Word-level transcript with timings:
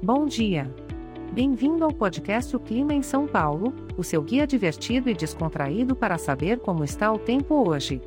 Bom 0.00 0.26
dia. 0.26 0.72
Bem-vindo 1.32 1.84
ao 1.84 1.92
podcast 1.92 2.54
O 2.54 2.60
Clima 2.60 2.94
em 2.94 3.02
São 3.02 3.26
Paulo, 3.26 3.74
o 3.96 4.04
seu 4.04 4.22
guia 4.22 4.46
divertido 4.46 5.10
e 5.10 5.14
descontraído 5.14 5.96
para 5.96 6.16
saber 6.16 6.60
como 6.60 6.84
está 6.84 7.12
o 7.12 7.18
tempo 7.18 7.68
hoje. 7.68 8.00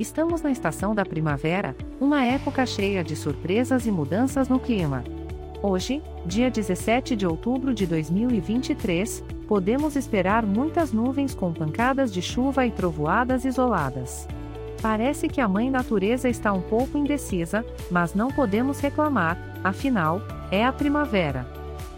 Estamos 0.00 0.42
na 0.42 0.50
estação 0.50 0.96
da 0.96 1.04
primavera, 1.04 1.76
uma 2.00 2.24
época 2.24 2.66
cheia 2.66 3.04
de 3.04 3.14
surpresas 3.14 3.86
e 3.86 3.90
mudanças 3.92 4.48
no 4.48 4.58
clima. 4.58 5.04
Hoje, 5.62 6.02
dia 6.26 6.50
17 6.50 7.14
de 7.14 7.24
outubro 7.24 7.72
de 7.72 7.86
2023, 7.86 9.22
podemos 9.46 9.94
esperar 9.94 10.44
muitas 10.44 10.92
nuvens 10.92 11.36
com 11.36 11.52
pancadas 11.52 12.12
de 12.12 12.20
chuva 12.20 12.66
e 12.66 12.72
trovoadas 12.72 13.44
isoladas. 13.44 14.26
Parece 14.82 15.28
que 15.28 15.40
a 15.40 15.46
mãe 15.46 15.70
natureza 15.70 16.28
está 16.28 16.52
um 16.52 16.62
pouco 16.62 16.98
indecisa, 16.98 17.64
mas 17.92 18.12
não 18.12 18.26
podemos 18.28 18.80
reclamar, 18.80 19.38
afinal, 19.62 20.20
é 20.50 20.64
a 20.64 20.72
primavera. 20.72 21.46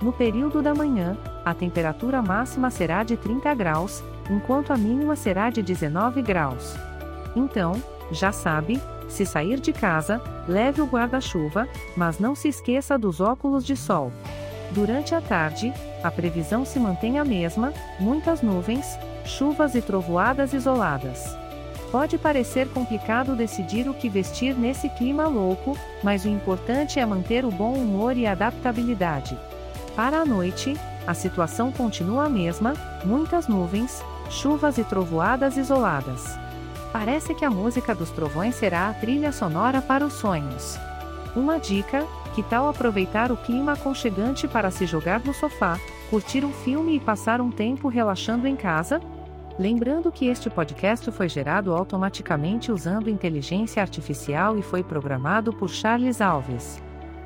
No 0.00 0.12
período 0.12 0.60
da 0.60 0.74
manhã, 0.74 1.16
a 1.44 1.54
temperatura 1.54 2.20
máxima 2.20 2.70
será 2.70 3.02
de 3.02 3.16
30 3.16 3.54
graus, 3.54 4.02
enquanto 4.30 4.72
a 4.72 4.76
mínima 4.76 5.16
será 5.16 5.50
de 5.50 5.62
19 5.62 6.22
graus. 6.22 6.74
Então, 7.34 7.80
já 8.10 8.32
sabe, 8.32 8.80
se 9.08 9.24
sair 9.24 9.60
de 9.60 9.72
casa, 9.72 10.20
leve 10.48 10.80
o 10.80 10.86
guarda-chuva, 10.86 11.68
mas 11.96 12.18
não 12.18 12.34
se 12.34 12.48
esqueça 12.48 12.98
dos 12.98 13.20
óculos 13.20 13.64
de 13.64 13.76
sol. 13.76 14.12
Durante 14.72 15.14
a 15.14 15.20
tarde, 15.20 15.72
a 16.02 16.10
previsão 16.10 16.64
se 16.64 16.78
mantém 16.80 17.18
a 17.18 17.24
mesma: 17.24 17.72
muitas 18.00 18.42
nuvens, 18.42 18.86
chuvas 19.24 19.74
e 19.74 19.80
trovoadas 19.80 20.52
isoladas. 20.52 21.43
Pode 21.94 22.18
parecer 22.18 22.68
complicado 22.70 23.36
decidir 23.36 23.88
o 23.88 23.94
que 23.94 24.08
vestir 24.08 24.52
nesse 24.56 24.88
clima 24.88 25.28
louco, 25.28 25.78
mas 26.02 26.24
o 26.24 26.28
importante 26.28 26.98
é 26.98 27.06
manter 27.06 27.44
o 27.44 27.52
bom 27.52 27.74
humor 27.74 28.16
e 28.16 28.26
adaptabilidade. 28.26 29.38
Para 29.94 30.18
a 30.18 30.24
noite, 30.24 30.74
a 31.06 31.14
situação 31.14 31.70
continua 31.70 32.24
a 32.24 32.28
mesma: 32.28 32.74
muitas 33.04 33.46
nuvens, 33.46 34.02
chuvas 34.28 34.76
e 34.76 34.82
trovoadas 34.82 35.56
isoladas. 35.56 36.36
Parece 36.92 37.32
que 37.32 37.44
a 37.44 37.50
música 37.50 37.94
dos 37.94 38.10
trovões 38.10 38.56
será 38.56 38.88
a 38.88 38.94
trilha 38.94 39.30
sonora 39.30 39.80
para 39.80 40.04
os 40.04 40.14
sonhos. 40.14 40.76
Uma 41.36 41.60
dica: 41.60 42.04
que 42.34 42.42
tal 42.42 42.68
aproveitar 42.68 43.30
o 43.30 43.36
clima 43.36 43.74
aconchegante 43.74 44.48
para 44.48 44.72
se 44.72 44.84
jogar 44.84 45.20
no 45.24 45.32
sofá, 45.32 45.78
curtir 46.10 46.44
um 46.44 46.52
filme 46.52 46.96
e 46.96 47.00
passar 47.00 47.40
um 47.40 47.52
tempo 47.52 47.86
relaxando 47.86 48.48
em 48.48 48.56
casa? 48.56 49.00
Lembrando 49.56 50.10
que 50.10 50.26
este 50.26 50.50
podcast 50.50 51.08
foi 51.12 51.28
gerado 51.28 51.72
automaticamente 51.72 52.72
usando 52.72 53.08
inteligência 53.08 53.80
artificial 53.80 54.58
e 54.58 54.62
foi 54.62 54.82
programado 54.82 55.52
por 55.52 55.70
Charles 55.70 56.20
Alves. 56.20 56.82